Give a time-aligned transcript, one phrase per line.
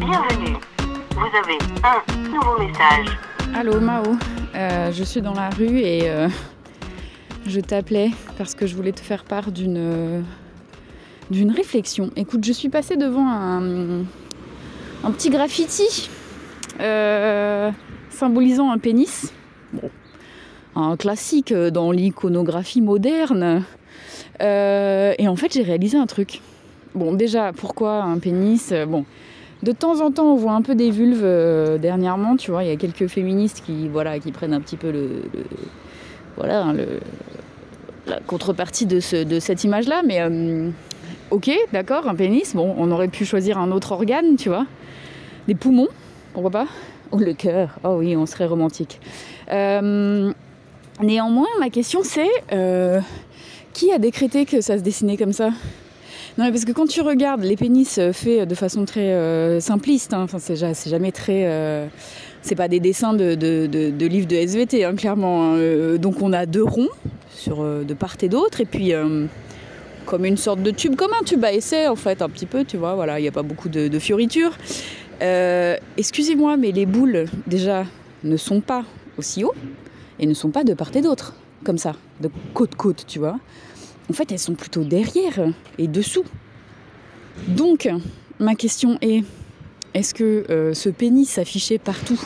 [0.00, 0.56] Bienvenue.
[1.10, 3.06] Vous avez un nouveau message.
[3.54, 4.16] Allô Mao,
[4.54, 6.28] Euh, je suis dans la rue et euh,
[7.46, 10.22] je t'appelais parce que je voulais te faire part d'une euh,
[11.30, 12.10] d'une réflexion.
[12.16, 14.00] Écoute, je suis passée devant un,
[15.04, 16.08] un petit graffiti
[18.10, 19.32] symbolisant un pénis.
[19.74, 19.90] Bon,
[20.76, 23.64] un classique dans l'iconographie moderne.
[24.40, 26.40] Et en fait, j'ai réalisé un truc.
[26.94, 28.72] Bon, déjà, pourquoi un pénis?
[28.88, 29.04] Bon,
[29.62, 32.64] de temps en temps, on voit un peu des vulves euh, dernièrement, tu vois.
[32.64, 35.22] Il y a quelques féministes qui, voilà, qui prennent un petit peu le,
[36.36, 36.74] voilà, hein,
[38.06, 40.02] la contrepartie de, ce- de cette image-là.
[40.06, 40.70] Mais euh,
[41.30, 42.54] ok, d'accord, un pénis.
[42.54, 44.66] Bon, on aurait pu choisir un autre organe, tu vois.
[45.48, 45.88] Des poumons,
[46.32, 46.66] pourquoi pas
[47.12, 47.78] Ou le cœur.
[47.84, 49.00] Oh oui, on serait romantique.
[49.52, 50.32] Euh,
[51.02, 52.28] néanmoins, ma question c'est
[53.72, 55.50] qui a décrété que ça se dessinait comme ça?
[56.38, 59.60] Non, mais parce que quand tu regardes les pénis euh, faits de façon très euh,
[59.60, 61.46] simpliste, hein, c'est ja- c'est jamais très.
[61.46, 61.86] euh,
[62.42, 63.34] c'est pas des dessins de,
[64.06, 65.42] livres de SVT, hein, clairement.
[65.52, 65.56] hein.
[65.56, 66.88] Euh, donc on a deux ronds
[67.34, 68.92] sur, de part et d'autre, et puis
[70.06, 72.64] comme une sorte de tube, comme un tube à essai en fait, un petit peu,
[72.64, 74.56] tu vois, voilà, il n'y a pas beaucoup de, fioritures.
[75.96, 77.84] Excusez-moi, mais les boules, déjà,
[78.24, 78.84] ne sont pas
[79.18, 79.54] aussi hauts
[80.18, 81.34] et ne sont pas de part et d'autre,
[81.64, 83.38] comme ça, de côte-côte, tu vois.
[84.08, 85.40] En fait, elles sont plutôt derrière
[85.78, 86.24] et dessous.
[87.48, 87.88] Donc,
[88.38, 89.24] ma question est,
[89.94, 92.20] est-ce que euh, ce pénis affiché partout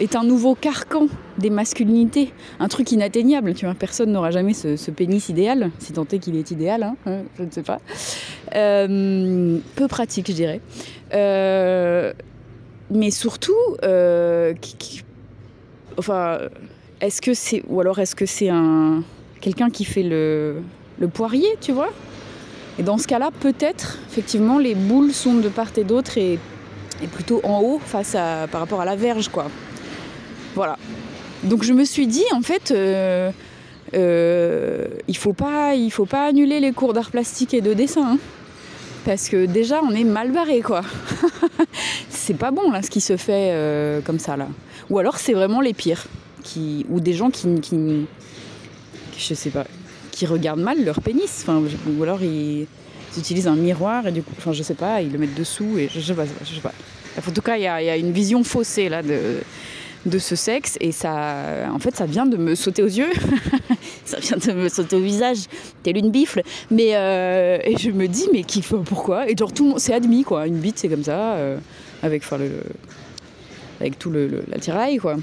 [0.00, 2.32] est un nouveau carcan des masculinités?
[2.60, 6.36] Un truc inatteignable, tu vois, personne n'aura jamais ce, pénis idéal, si tant est qu'il
[6.36, 7.80] est idéal, hein, hein, je ne sais pas.
[8.54, 10.60] Euh, peu pratique, je dirais.
[11.14, 12.12] Euh,
[12.90, 13.56] mais surtout,
[15.96, 16.38] enfin,
[17.00, 19.02] est-ce que c'est, ou alors est-ce que c'est un
[19.40, 20.62] quelqu'un qui fait le,
[20.98, 21.90] le poirier, tu vois
[22.78, 26.38] Et dans ce cas-là, peut-être, effectivement, les boules sont de part et d'autre et,
[27.12, 29.46] plutôt en haut face à, par rapport à la verge, quoi.
[30.54, 30.76] Voilà.
[31.44, 33.30] Donc je me suis dit, en fait, euh,
[33.94, 38.18] euh, il faut pas, faut pas annuler les cours d'art plastique et de dessin, hein.
[39.04, 40.82] parce que déjà on est mal barré, quoi.
[42.10, 44.48] c'est pas bon là, ce qui se fait euh, comme ça là.
[44.90, 46.06] Ou alors c'est vraiment les pires,
[46.42, 48.06] qui, ou des gens qui, qui,
[49.16, 49.64] je sais pas,
[50.18, 52.66] qui regardent mal leur pénis, enfin, ou alors ils,
[53.16, 55.88] utilisent un miroir et du coup, enfin je sais pas, ils le mettent dessous et
[55.94, 56.72] je, sais pas, je sais pas.
[57.16, 59.38] En tout cas, il y, a une vision faussée là de,
[60.06, 63.10] de ce sexe et ça, en fait, ça vient de me sauter aux yeux,
[64.04, 65.44] ça vient de me sauter au visage,
[65.84, 66.42] telle une bifle.
[66.72, 69.30] Mais euh, et je me dis mais qui, pourquoi?
[69.30, 71.58] Et genre tout le c'est admis quoi, une bite c'est comme ça, euh,
[72.02, 72.50] avec enfin le,
[73.80, 75.16] avec tout le, le- l'attirail quoi.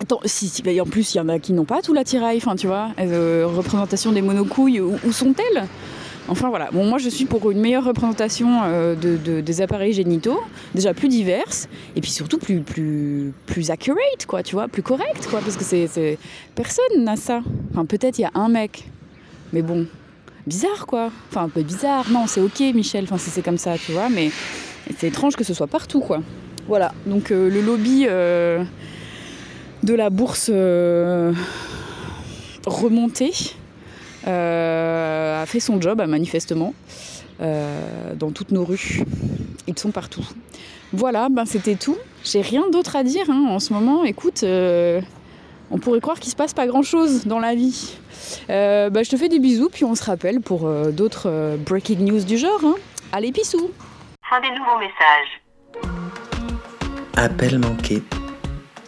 [0.00, 2.56] Attends, si, bah, en plus, il y en a qui n'ont pas tout l'attirail, enfin,
[2.56, 2.88] tu vois.
[2.98, 5.64] Euh, représentation des monocouilles, où, sont-elles?
[6.26, 6.68] Enfin, voilà.
[6.72, 10.40] Bon, moi, je suis pour une meilleure représentation euh, de, de- des appareils génitaux,
[10.74, 15.26] déjà plus diverses, et puis surtout plus, plus, plus accurate, quoi, tu vois, plus correct,
[15.30, 16.18] quoi, parce que c'est,
[16.54, 17.40] personne n'a ça.
[17.72, 18.84] Enfin, peut-être il y a un mec,
[19.52, 19.86] mais bon,
[20.46, 21.10] bizarre, quoi.
[21.30, 22.06] Enfin, un peu bizarre.
[22.10, 24.30] Non, c'est ok, Michel, enfin, si c'est comme ça, tu vois, mais
[24.98, 26.20] c'est étrange que ce soit partout, quoi.
[26.66, 26.92] Voilà.
[27.06, 28.06] Donc, euh, le lobby.
[29.84, 31.32] De la bourse euh,
[32.66, 33.32] remontée
[34.26, 36.74] euh, a fait son job, manifestement,
[37.40, 39.02] euh, dans toutes nos rues.
[39.66, 40.26] Ils sont partout.
[40.92, 41.96] Voilà, ben c'était tout.
[42.22, 44.04] J'ai rien d'autre à dire hein, en ce moment.
[44.04, 45.00] Écoute, euh,
[45.70, 47.98] on pourrait croire qu'il se passe pas grand-chose dans la vie.
[48.48, 51.56] Euh, ben, je te fais des bisous, puis on se rappelle pour euh, d'autres euh,
[51.58, 52.60] breaking news du genre.
[52.64, 52.74] Hein.
[53.12, 53.70] Allez, pissou
[54.30, 55.42] Fin des nouveaux messages.
[57.16, 58.02] Appel manqué.